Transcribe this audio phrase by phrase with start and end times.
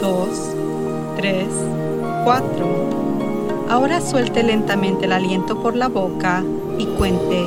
[0.00, 0.28] 2,
[1.16, 1.46] 3,
[2.24, 2.66] 4.
[3.68, 6.44] Ahora suelte lentamente el aliento por la boca
[6.78, 7.44] y cuente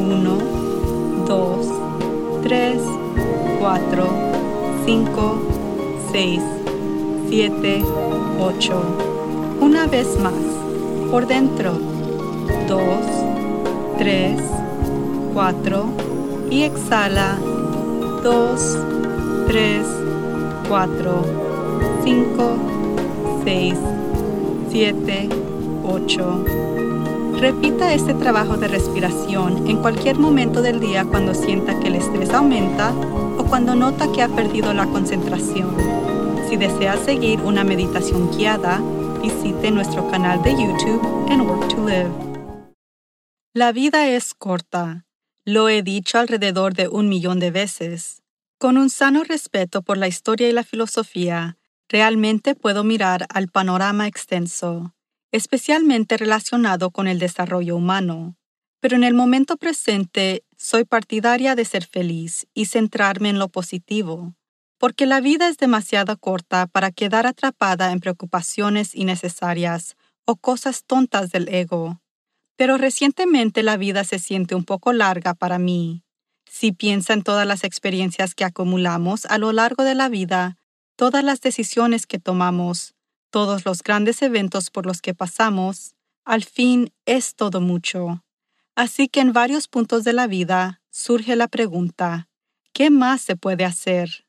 [0.00, 0.38] 1,
[1.26, 1.66] 2,
[2.42, 2.82] 3,
[3.60, 4.06] 4,
[4.84, 5.34] 5,
[6.12, 6.42] 6,
[7.28, 7.84] 7,
[8.40, 8.82] 8.
[9.60, 10.32] Una vez más,
[11.10, 11.72] por dentro.
[12.68, 12.80] 2,
[13.98, 14.40] 3,
[15.34, 15.84] 4
[16.50, 17.38] y exhala
[18.22, 18.78] 2,
[19.46, 20.07] 3, 4,
[20.68, 21.00] 5,
[23.42, 23.74] 6,
[24.70, 25.28] 7,
[25.82, 26.44] 8.
[27.40, 32.28] Repita este trabajo de respiración en cualquier momento del día cuando sienta que el estrés
[32.34, 32.92] aumenta
[33.38, 35.74] o cuando nota que ha perdido la concentración.
[36.50, 38.82] Si desea seguir una meditación guiada,
[39.22, 42.10] visite nuestro canal de YouTube en Work to Live.
[43.54, 45.06] La vida es corta.
[45.46, 48.22] Lo he dicho alrededor de un millón de veces.
[48.58, 51.56] Con un sano respeto por la historia y la filosofía,
[51.88, 54.96] realmente puedo mirar al panorama extenso,
[55.30, 58.36] especialmente relacionado con el desarrollo humano.
[58.80, 64.34] Pero en el momento presente soy partidaria de ser feliz y centrarme en lo positivo,
[64.76, 69.94] porque la vida es demasiado corta para quedar atrapada en preocupaciones innecesarias
[70.24, 72.00] o cosas tontas del ego.
[72.56, 76.02] Pero recientemente la vida se siente un poco larga para mí
[76.50, 80.56] si piensa en todas las experiencias que acumulamos a lo largo de la vida,
[80.96, 82.94] todas las decisiones que tomamos,
[83.30, 88.24] todos los grandes eventos por los que pasamos, al fin es todo mucho.
[88.74, 92.28] Así que en varios puntos de la vida surge la pregunta,
[92.72, 94.24] ¿qué más se puede hacer?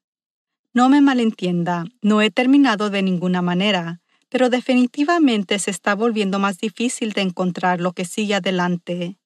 [0.73, 6.57] No me malentienda, no he terminado de ninguna manera, pero definitivamente se está volviendo más
[6.57, 9.18] difícil de encontrar lo que sigue adelante.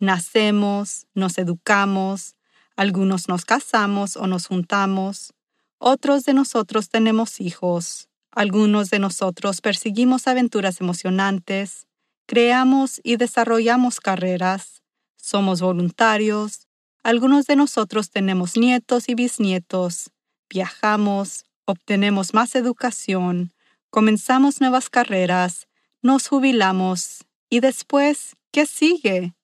[0.00, 2.36] Nacemos, nos educamos,
[2.76, 5.34] algunos nos casamos o nos juntamos,
[5.78, 11.86] otros de nosotros tenemos hijos, algunos de nosotros perseguimos aventuras emocionantes,
[12.26, 14.82] creamos y desarrollamos carreras,
[15.16, 16.68] somos voluntarios,
[17.02, 20.10] algunos de nosotros tenemos nietos y bisnietos,
[20.48, 23.52] viajamos, obtenemos más educación,
[23.90, 25.66] comenzamos nuevas carreras,
[26.02, 29.34] nos jubilamos y después, ¿qué sigue?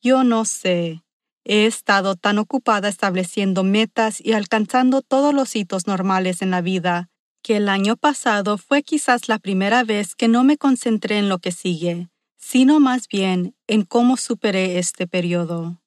[0.00, 1.02] Yo no sé.
[1.44, 7.08] He estado tan ocupada estableciendo metas y alcanzando todos los hitos normales en la vida,
[7.42, 11.38] que el año pasado fue quizás la primera vez que no me concentré en lo
[11.38, 15.82] que sigue, sino más bien en cómo superé este periodo.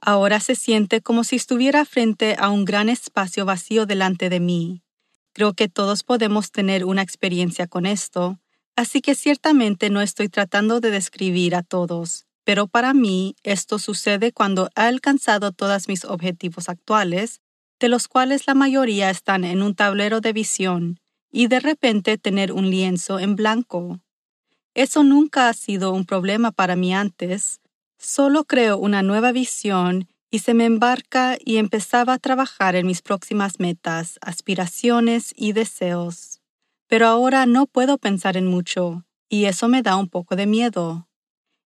[0.00, 4.82] Ahora se siente como si estuviera frente a un gran espacio vacío delante de mí.
[5.32, 8.38] Creo que todos podemos tener una experiencia con esto,
[8.76, 14.32] así que ciertamente no estoy tratando de describir a todos, pero para mí esto sucede
[14.32, 17.42] cuando he alcanzado todos mis objetivos actuales,
[17.78, 20.98] de los cuales la mayoría están en un tablero de visión,
[21.30, 24.00] y de repente tener un lienzo en blanco.
[24.72, 27.60] Eso nunca ha sido un problema para mí antes,
[27.98, 33.02] solo creo una nueva visión y se me embarca y empezaba a trabajar en mis
[33.02, 36.40] próximas metas, aspiraciones y deseos.
[36.86, 41.07] Pero ahora no puedo pensar en mucho, y eso me da un poco de miedo.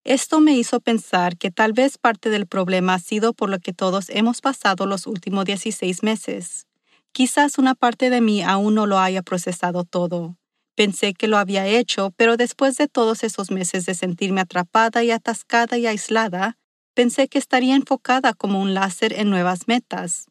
[0.04, 3.72] Esto me hizo pensar que tal vez parte del problema ha sido por lo que
[3.72, 6.66] todos hemos pasado los últimos 16 meses.
[7.12, 10.36] Quizás una parte de mí aún no lo haya procesado todo.
[10.74, 15.12] Pensé que lo había hecho, pero después de todos esos meses de sentirme atrapada y
[15.12, 16.58] atascada y aislada,
[16.94, 20.26] pensé que estaría enfocada como un láser en nuevas metas.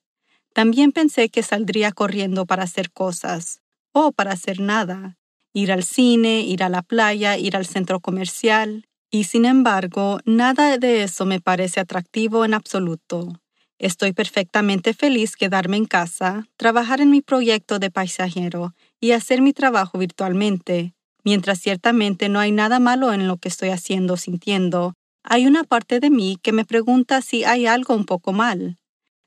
[0.54, 3.62] También pensé que saldría corriendo para hacer cosas,
[3.94, 5.18] o para hacer nada.
[5.54, 10.78] Ir al cine, ir a la playa, ir al centro comercial, y sin embargo, nada
[10.78, 13.42] de eso me parece atractivo en absoluto.
[13.78, 19.54] Estoy perfectamente feliz quedarme en casa, trabajar en mi proyecto de paisajero y hacer mi
[19.54, 20.94] trabajo virtualmente.
[21.24, 24.94] Mientras ciertamente no hay nada malo en lo que estoy haciendo o sintiendo,
[25.24, 28.78] hay una parte de mí que me pregunta si hay algo un poco mal.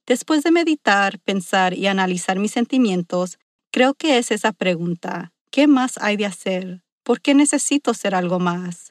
[0.06, 3.38] Después de meditar, pensar y analizar mis sentimientos,
[3.70, 5.32] creo que es esa pregunta.
[5.50, 6.82] ¿Qué más hay de hacer?
[7.02, 8.83] ¿Por qué necesito ser algo más?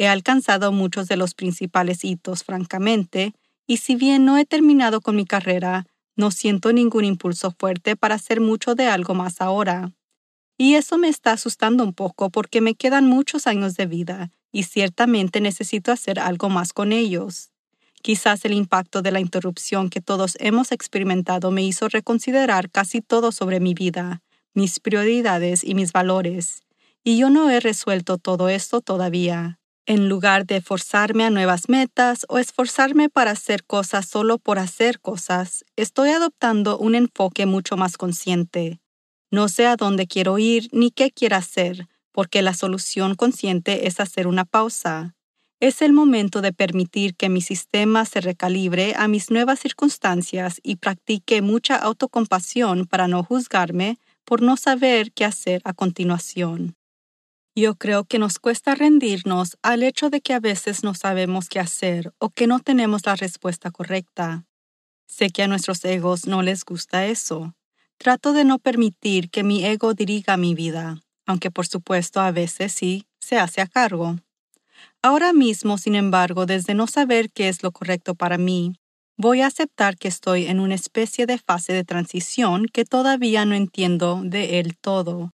[0.00, 3.34] He alcanzado muchos de los principales hitos, francamente,
[3.66, 8.14] y si bien no he terminado con mi carrera, no siento ningún impulso fuerte para
[8.14, 9.92] hacer mucho de algo más ahora.
[10.56, 14.62] Y eso me está asustando un poco porque me quedan muchos años de vida y
[14.62, 17.50] ciertamente necesito hacer algo más con ellos.
[18.00, 23.32] Quizás el impacto de la interrupción que todos hemos experimentado me hizo reconsiderar casi todo
[23.32, 24.22] sobre mi vida,
[24.54, 26.62] mis prioridades y mis valores,
[27.02, 29.58] y yo no he resuelto todo esto todavía.
[29.90, 35.00] En lugar de forzarme a nuevas metas o esforzarme para hacer cosas solo por hacer
[35.00, 38.80] cosas, estoy adoptando un enfoque mucho más consciente.
[39.30, 43.98] No sé a dónde quiero ir ni qué quiero hacer, porque la solución consciente es
[43.98, 45.14] hacer una pausa.
[45.58, 50.76] Es el momento de permitir que mi sistema se recalibre a mis nuevas circunstancias y
[50.76, 56.77] practique mucha autocompasión para no juzgarme por no saber qué hacer a continuación.
[57.60, 61.58] Yo creo que nos cuesta rendirnos al hecho de que a veces no sabemos qué
[61.58, 64.44] hacer o que no tenemos la respuesta correcta.
[65.08, 67.56] Sé que a nuestros egos no les gusta eso.
[67.96, 72.70] Trato de no permitir que mi ego dirija mi vida, aunque por supuesto a veces
[72.70, 74.14] sí se hace a cargo.
[75.02, 78.74] Ahora mismo, sin embargo, desde no saber qué es lo correcto para mí,
[79.16, 83.56] voy a aceptar que estoy en una especie de fase de transición que todavía no
[83.56, 85.32] entiendo de él todo,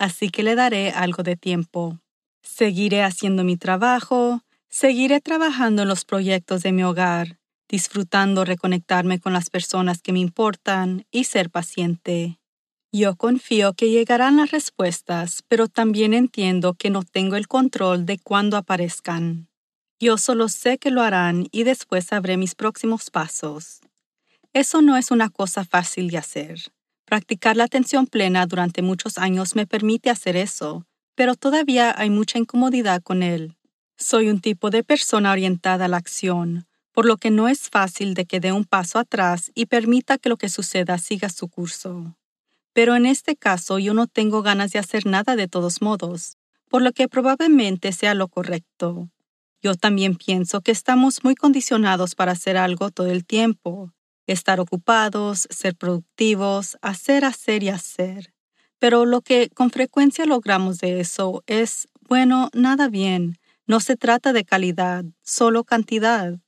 [0.00, 2.00] así que le daré algo de tiempo.
[2.42, 7.38] Seguiré haciendo mi trabajo, seguiré trabajando en los proyectos de mi hogar,
[7.68, 12.40] disfrutando reconectarme con las personas que me importan y ser paciente.
[12.90, 18.18] Yo confío que llegarán las respuestas, pero también entiendo que no tengo el control de
[18.18, 19.48] cuándo aparezcan.
[20.00, 23.80] Yo solo sé que lo harán y después sabré mis próximos pasos.
[24.54, 26.72] Eso no es una cosa fácil de hacer.
[27.10, 30.86] Practicar la atención plena durante muchos años me permite hacer eso,
[31.16, 33.56] pero todavía hay mucha incomodidad con él.
[33.96, 38.14] Soy un tipo de persona orientada a la acción, por lo que no es fácil
[38.14, 42.16] de que dé un paso atrás y permita que lo que suceda siga su curso.
[42.74, 46.36] Pero en este caso yo no tengo ganas de hacer nada de todos modos,
[46.68, 49.10] por lo que probablemente sea lo correcto.
[49.60, 53.92] Yo también pienso que estamos muy condicionados para hacer algo todo el tiempo,
[54.32, 58.32] estar ocupados, ser productivos, hacer, hacer y hacer.
[58.78, 64.32] Pero lo que con frecuencia logramos de eso es, bueno, nada bien, no se trata
[64.32, 66.38] de calidad, solo cantidad.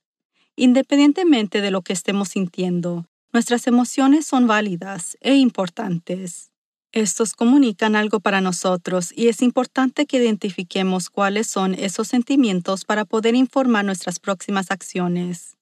[0.55, 6.51] Independientemente de lo que estemos sintiendo, Nuestras emociones son válidas e importantes.
[6.91, 13.05] Estos comunican algo para nosotros y es importante que identifiquemos cuáles son esos sentimientos para
[13.05, 15.57] poder informar nuestras próximas acciones.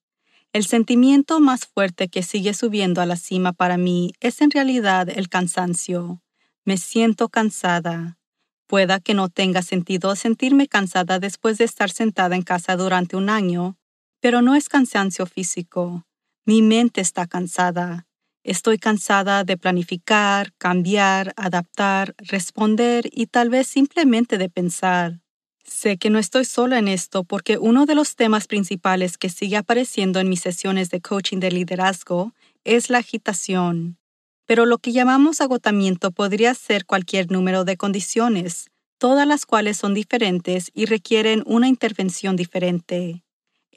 [0.52, 5.08] El sentimiento más fuerte que sigue subiendo a la cima para mí es en realidad
[5.08, 6.20] el cansancio.
[6.66, 8.18] Me siento cansada.
[8.66, 13.30] Pueda que no tenga sentido sentirme cansada después de estar sentada en casa durante un
[13.30, 13.78] año,
[14.20, 16.04] pero no es cansancio físico.
[16.44, 18.06] Mi mente está cansada.
[18.44, 25.21] Estoy cansada de planificar, cambiar, adaptar, responder y tal vez simplemente de pensar.
[25.64, 29.56] Sé que no estoy sola en esto porque uno de los temas principales que sigue
[29.56, 32.32] apareciendo en mis sesiones de coaching de liderazgo
[32.64, 33.98] es la agitación.
[34.46, 39.94] Pero lo que llamamos agotamiento podría ser cualquier número de condiciones, todas las cuales son
[39.94, 43.22] diferentes y requieren una intervención diferente.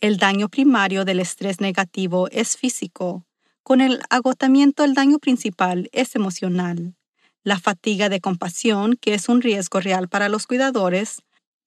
[0.01, 3.25] El daño primario del estrés negativo es físico.
[3.63, 6.95] Con el agotamiento el daño principal es emocional.
[7.43, 11.21] La fatiga de compasión, que es un riesgo real para los cuidadores,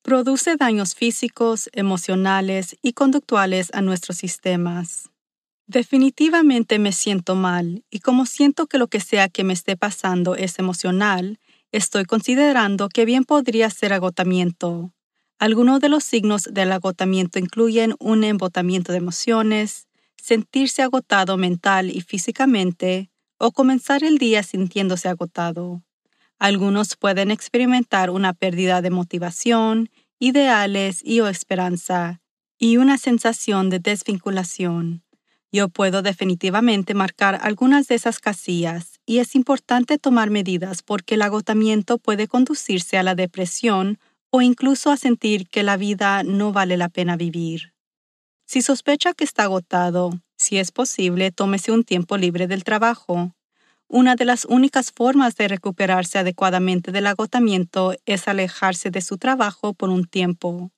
[0.08, 5.10] produce daños físicos, emocionales y conductuales a nuestros sistemas.
[5.66, 10.34] Definitivamente me siento mal y como siento que lo que sea que me esté pasando
[10.34, 11.38] es emocional,
[11.72, 14.94] estoy considerando que bien podría ser agotamiento.
[15.38, 22.00] Algunos de los signos del agotamiento incluyen un embotamiento de emociones, sentirse agotado mental y
[22.00, 25.82] físicamente, o comenzar el día sintiéndose agotado.
[26.38, 32.20] Algunos pueden experimentar una pérdida de motivación, ideales y o esperanza,
[32.58, 35.02] y una sensación de desvinculación.
[35.50, 41.22] Yo puedo definitivamente marcar algunas de esas casillas y es importante tomar medidas porque el
[41.22, 43.98] agotamiento puede conducirse a la depresión
[44.30, 47.72] o incluso a sentir que la vida no vale la pena vivir.
[48.46, 53.32] Si sospecha que está agotado, si es posible, tómese un tiempo libre del trabajo.
[53.88, 59.74] Una de las únicas formas de recuperarse adecuadamente del agotamiento es alejarse de su trabajo
[59.74, 60.70] por un tiempo.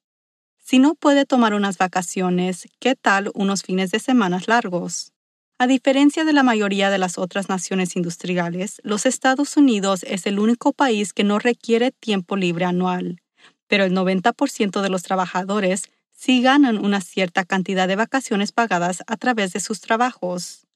[0.59, 5.13] Si no puede tomar unas vacaciones, ¿qué tal unos fines de semana largos?
[5.59, 10.39] A diferencia de la mayoría de las otras naciones industriales, los Estados Unidos es el
[10.39, 13.21] único país que no requiere tiempo libre anual
[13.71, 19.17] pero el 90% de los trabajadores sí ganan una cierta cantidad de vacaciones pagadas a
[19.17, 20.67] través de sus trabajos.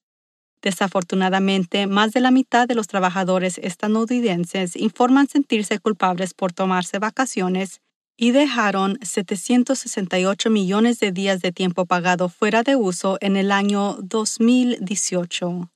[0.64, 7.83] Desafortunadamente, más de la mitad de los trabajadores estadounidenses informan sentirse culpables por tomarse vacaciones
[8.16, 13.99] y dejaron 768 millones de días de tiempo pagado fuera de uso en el año
[14.00, 15.71] 2018.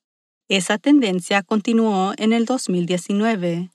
[0.48, 3.68] Esa tendencia continuó en el 2019.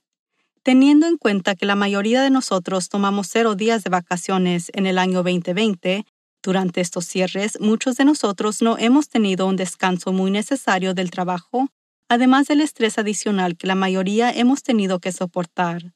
[0.64, 4.98] Teniendo en cuenta que la mayoría de nosotros tomamos cero días de vacaciones en el
[4.98, 6.06] año 2020,
[6.44, 11.68] durante estos cierres muchos de nosotros no hemos tenido un descanso muy necesario del trabajo,
[12.08, 15.94] además del estrés adicional que la mayoría hemos tenido que soportar.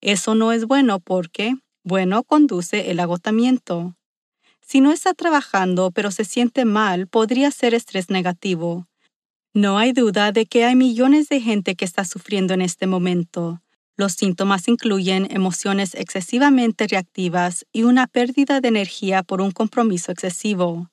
[0.00, 1.54] Eso no es bueno porque,
[1.84, 3.94] bueno, conduce el agotamiento.
[4.62, 8.88] Si no está trabajando pero se siente mal, podría ser estrés negativo.
[9.52, 13.60] No hay duda de que hay millones de gente que está sufriendo en este momento.
[14.00, 20.88] Los síntomas incluyen emociones excesivamente reactivas y una pérdida de energía por un compromiso excesivo.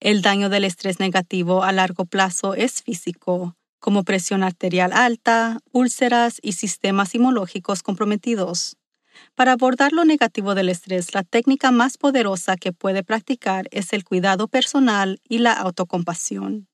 [0.00, 6.40] El daño del estrés negativo a largo plazo es físico, como presión arterial alta, úlceras
[6.42, 8.76] y sistemas inmunológicos comprometidos.
[9.36, 14.02] Para abordar lo negativo del estrés, la técnica más poderosa que puede practicar es el
[14.02, 16.66] cuidado personal y la autocompasión.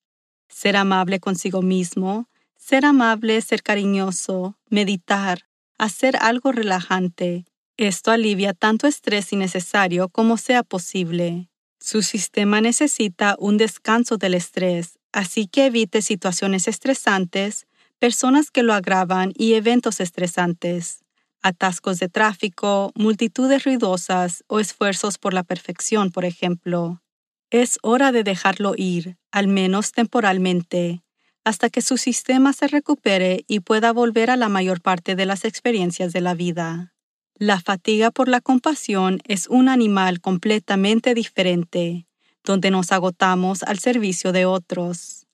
[0.48, 5.44] Ser amable consigo mismo, ser amable, ser cariñoso, meditar,
[5.78, 7.44] hacer algo relajante.
[7.76, 11.48] Esto alivia tanto estrés innecesario como sea posible.
[11.80, 17.66] Su sistema necesita un descanso del estrés, así que evite situaciones estresantes,
[17.98, 21.04] personas que lo agravan y eventos estresantes,
[21.42, 27.02] atascos de tráfico, multitudes ruidosas o esfuerzos por la perfección, por ejemplo.
[27.50, 31.03] Es hora de dejarlo ir, al menos temporalmente,
[31.44, 35.44] hasta que su sistema se recupere y pueda volver a la mayor parte de las
[35.44, 36.94] experiencias de la vida.
[37.36, 42.06] La fatiga por la compasión es un animal completamente diferente,
[42.44, 45.26] donde nos agotamos al servicio de otros.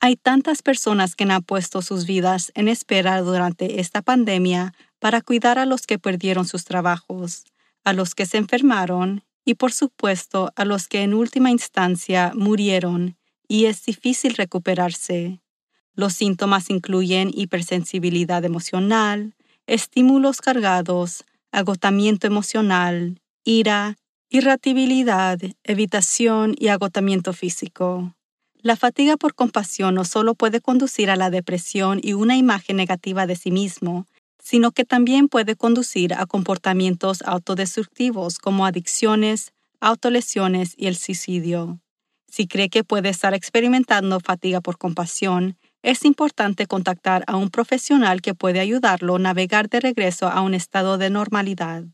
[0.00, 5.58] Hay tantas personas que han puesto sus vidas en espera durante esta pandemia para cuidar
[5.58, 7.44] a los que perdieron sus trabajos,
[7.84, 13.16] a los que se enfermaron y por supuesto a los que en última instancia murieron
[13.48, 15.40] y es difícil recuperarse.
[15.98, 19.34] Los síntomas incluyen hipersensibilidad emocional,
[19.66, 23.96] estímulos cargados, agotamiento emocional, ira,
[24.30, 28.14] irritabilidad, evitación y agotamiento físico.
[28.60, 33.26] La fatiga por compasión no solo puede conducir a la depresión y una imagen negativa
[33.26, 34.06] de sí mismo,
[34.40, 39.50] sino que también puede conducir a comportamientos autodestructivos como adicciones,
[39.80, 41.80] autolesiones y el suicidio.
[42.30, 48.20] Si cree que puede estar experimentando fatiga por compasión, es importante contactar a un profesional
[48.20, 51.84] que puede ayudarlo a navegar de regreso a un estado de normalidad.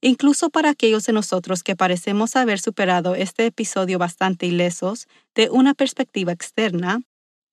[0.00, 5.74] Incluso para aquellos de nosotros que parecemos haber superado este episodio bastante ilesos de una
[5.74, 7.00] perspectiva externa,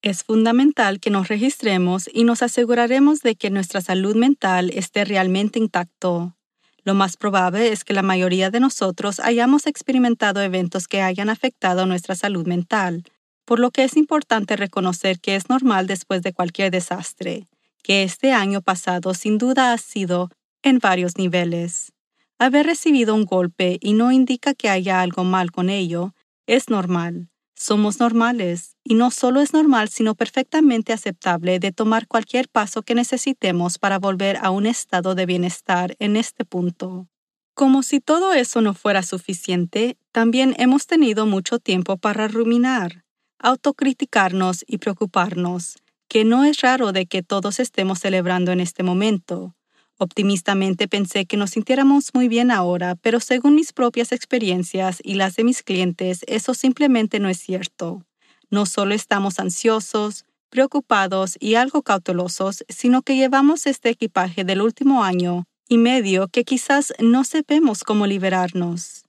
[0.03, 5.57] es fundamental que nos registremos y nos aseguraremos de que nuestra salud mental esté realmente
[5.57, 6.35] intacto.
[6.83, 11.87] Lo más probable es que la mayoría de nosotros hayamos experimentado eventos que hayan afectado
[11.87, 13.05] nuestra salud mental,
[13.45, 17.47] por lo que es importante reconocer que es normal después de cualquier desastre,
[17.83, 20.31] que este año pasado sin duda ha sido
[20.63, 21.93] en varios niveles.
[22.39, 26.13] Haber recibido un golpe y no indica que haya algo mal con ello,
[26.47, 27.29] es normal.
[27.57, 32.95] Somos normales, y no solo es normal, sino perfectamente aceptable de tomar cualquier paso que
[32.95, 37.07] necesitemos para volver a un estado de bienestar en este punto.
[37.53, 43.04] Como si todo eso no fuera suficiente, también hemos tenido mucho tiempo para ruminar
[43.39, 45.77] autocriticarnos y preocuparnos,
[46.07, 49.55] que no es raro de que todos estemos celebrando en este momento.
[49.97, 55.35] Optimistamente pensé que nos sintiéramos muy bien ahora, pero según mis propias experiencias y las
[55.35, 58.03] de mis clientes, eso simplemente no es cierto.
[58.49, 65.03] No solo estamos ansiosos, preocupados y algo cautelosos, sino que llevamos este equipaje del último
[65.03, 69.04] año y medio que quizás no sepamos cómo liberarnos.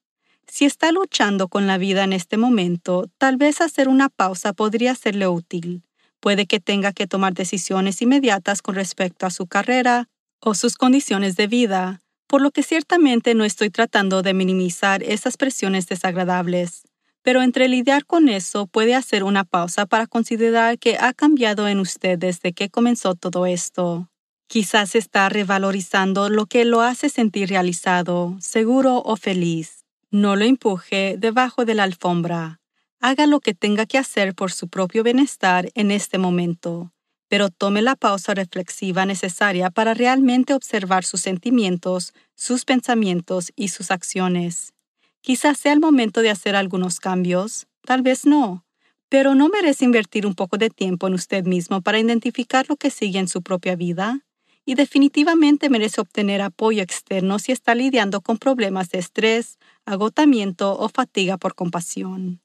[0.48, 4.94] Si está luchando con la vida en este momento, tal vez hacer una pausa podría
[4.94, 5.82] serle útil.
[6.20, 10.08] Puede que tenga que tomar decisiones inmediatas con respecto a su carrera
[10.40, 15.36] o sus condiciones de vida, por lo que ciertamente no estoy tratando de minimizar esas
[15.36, 16.84] presiones desagradables.
[17.22, 21.80] Pero entre lidiar con eso puede hacer una pausa para considerar que ha cambiado en
[21.80, 24.08] usted desde que comenzó todo esto.
[24.48, 29.75] Quizás está revalorizando lo que lo hace sentir realizado, seguro o feliz.
[30.12, 32.60] No lo empuje debajo de la alfombra.
[33.00, 36.92] Haga lo que tenga que hacer por su propio bienestar en este momento,
[37.28, 43.90] pero tome la pausa reflexiva necesaria para realmente observar sus sentimientos, sus pensamientos y sus
[43.90, 44.74] acciones.
[45.22, 48.64] Quizás sea el momento de hacer algunos cambios, tal vez no.
[49.08, 52.90] Pero ¿no merece invertir un poco de tiempo en usted mismo para identificar lo que
[52.90, 54.25] sigue en su propia vida?
[54.66, 60.90] Y definitivamente merece obtener apoyo externo si está lidiando con problemas de estrés, agotamiento o
[60.90, 62.42] fatiga por compasión.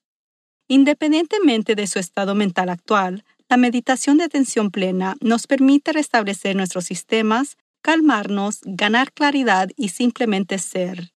[0.70, 6.86] Independientemente de su estado mental actual, la meditación de atención plena nos permite restablecer nuestros
[6.86, 11.12] sistemas, calmarnos, ganar claridad y simplemente ser.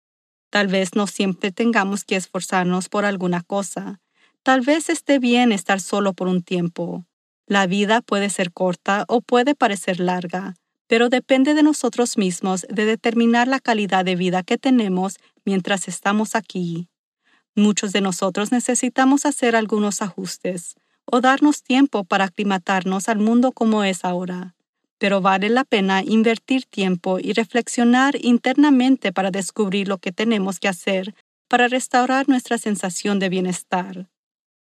[0.50, 4.00] Tal vez no siempre tengamos que esforzarnos por alguna cosa,
[4.44, 7.06] Tal vez esté bien estar solo por un tiempo.
[7.46, 10.54] La vida puede ser corta o puede parecer larga,
[10.86, 16.34] pero depende de nosotros mismos de determinar la calidad de vida que tenemos mientras estamos
[16.34, 16.88] aquí.
[17.54, 20.74] Muchos de nosotros necesitamos hacer algunos ajustes
[21.04, 24.54] o darnos tiempo para aclimatarnos al mundo como es ahora,
[24.98, 30.68] pero vale la pena invertir tiempo y reflexionar internamente para descubrir lo que tenemos que
[30.68, 31.14] hacer
[31.48, 34.08] para restaurar nuestra sensación de bienestar.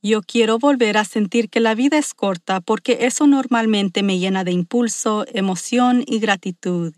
[0.04, 4.42] Yo quiero volver a sentir que la vida es corta porque eso normalmente me llena
[4.42, 6.92] de impulso, emoción y gratitud.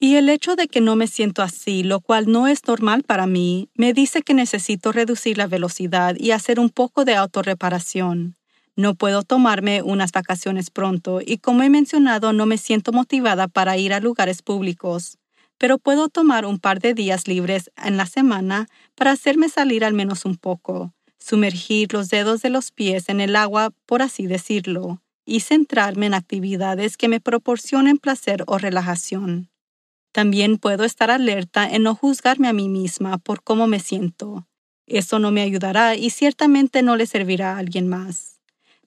[0.00, 3.26] Y el hecho de que no me siento así, lo cual no es normal para
[3.26, 8.36] mí, me dice que necesito reducir la velocidad y hacer un poco de autorreparación.
[8.74, 13.76] No puedo tomarme unas vacaciones pronto y como he mencionado no me siento motivada para
[13.76, 15.18] ir a lugares públicos,
[15.58, 19.92] pero puedo tomar un par de días libres en la semana para hacerme salir al
[19.92, 20.95] menos un poco
[21.26, 26.14] sumergir los dedos de los pies en el agua, por así decirlo, y centrarme en
[26.14, 29.50] actividades que me proporcionen placer o relajación.
[30.12, 34.46] También puedo estar alerta en no juzgarme a mí misma por cómo me siento.
[34.86, 38.40] Eso no me ayudará y ciertamente no le servirá a alguien más.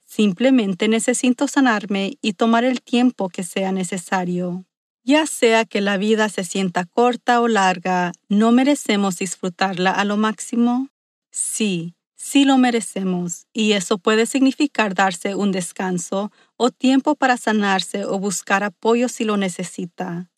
[0.06, 4.66] Simplemente necesito sanarme y tomar el tiempo que sea necesario.
[5.04, 10.16] Ya sea que la vida se sienta corta o larga, ¿no merecemos disfrutarla a lo
[10.16, 10.88] máximo?
[11.32, 18.06] Sí, sí lo merecemos, y eso puede significar darse un descanso o tiempo para sanarse
[18.06, 20.30] o buscar apoyo si lo necesita.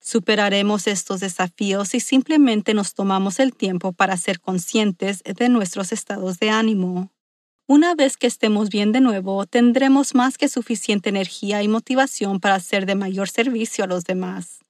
[0.00, 6.38] Superaremos estos desafíos si simplemente nos tomamos el tiempo para ser conscientes de nuestros estados
[6.38, 7.12] de ánimo.
[7.68, 12.60] Una vez que estemos bien de nuevo, tendremos más que suficiente energía y motivación para
[12.60, 14.65] ser de mayor servicio a los demás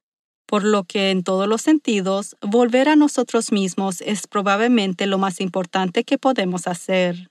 [0.47, 5.41] por lo que en todos los sentidos, volver a nosotros mismos es probablemente lo más
[5.41, 7.31] importante que podemos hacer.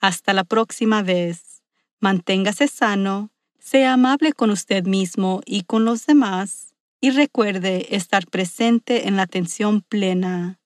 [0.00, 1.62] Hasta la próxima vez.
[1.98, 9.08] Manténgase sano, sea amable con usted mismo y con los demás, y recuerde estar presente
[9.08, 10.58] en la atención plena.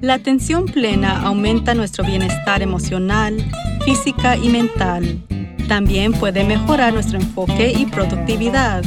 [0.00, 3.36] La atención plena aumenta nuestro bienestar emocional,
[3.84, 5.18] física y mental.
[5.66, 8.84] También puede mejorar nuestro enfoque y productividad.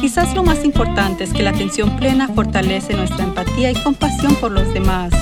[0.00, 4.50] Quizás lo más importante es que la atención plena fortalece nuestra empatía y compasión por
[4.50, 5.12] los demás,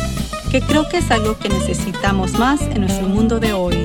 [0.51, 3.77] que creo que es algo que necesitamos más en nuestro mundo de hoy.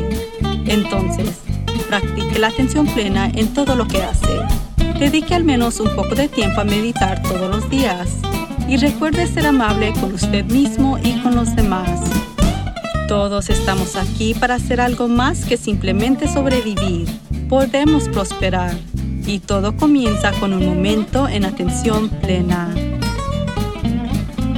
[0.67, 1.41] Entonces,
[1.89, 4.39] practique la atención plena en todo lo que hace.
[4.97, 8.21] Dedique al menos un poco de tiempo a meditar todos los días
[8.71, 11.99] y recuerde ser amable con usted mismo y con los demás.
[13.09, 17.05] Todos estamos aquí para hacer algo más que simplemente sobrevivir.
[17.49, 18.73] Podemos prosperar
[19.25, 22.73] y todo comienza con un momento en atención plena.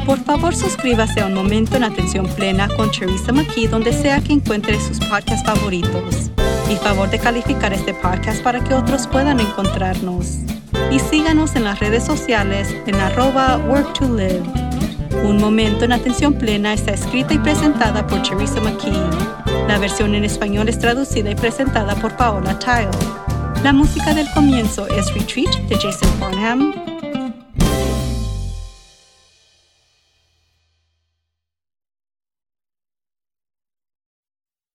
[0.06, 4.34] Por favor, suscríbase a Un Momento en Atención Plena con Teresa McKee donde sea que
[4.34, 6.30] encuentre sus podcasts favoritos.
[6.70, 10.53] Y favor de calificar este podcast para que otros puedan encontrarnos
[10.94, 14.44] y síganos en las redes sociales en arroba work to live.
[15.24, 18.92] Un momento en atención plena está escrita y presentada por Teresa McKee.
[19.68, 22.92] La versión en español es traducida y presentada por Paola Tile.
[23.64, 26.93] La música del comienzo es Retreat de Jason Farnham